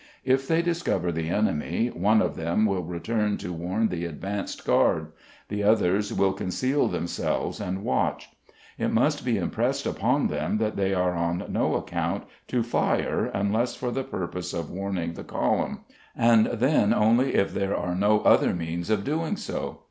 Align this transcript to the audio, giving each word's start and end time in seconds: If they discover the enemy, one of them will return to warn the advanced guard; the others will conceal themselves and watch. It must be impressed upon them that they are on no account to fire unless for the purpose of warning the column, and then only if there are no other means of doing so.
If 0.25 0.47
they 0.47 0.63
discover 0.63 1.11
the 1.11 1.29
enemy, 1.29 1.89
one 1.89 2.23
of 2.23 2.35
them 2.35 2.65
will 2.65 2.81
return 2.81 3.37
to 3.37 3.53
warn 3.53 3.89
the 3.89 4.05
advanced 4.05 4.65
guard; 4.65 5.11
the 5.47 5.61
others 5.61 6.11
will 6.11 6.33
conceal 6.33 6.87
themselves 6.87 7.59
and 7.61 7.83
watch. 7.83 8.29
It 8.79 8.91
must 8.91 9.23
be 9.23 9.37
impressed 9.37 9.85
upon 9.85 10.25
them 10.25 10.57
that 10.57 10.75
they 10.75 10.95
are 10.95 11.13
on 11.13 11.45
no 11.49 11.75
account 11.75 12.23
to 12.47 12.63
fire 12.63 13.25
unless 13.31 13.75
for 13.75 13.91
the 13.91 14.03
purpose 14.03 14.53
of 14.53 14.71
warning 14.71 15.13
the 15.13 15.23
column, 15.23 15.81
and 16.15 16.47
then 16.47 16.95
only 16.95 17.35
if 17.35 17.53
there 17.53 17.77
are 17.77 17.93
no 17.93 18.21
other 18.21 18.55
means 18.55 18.89
of 18.89 19.03
doing 19.03 19.37
so. 19.37 19.77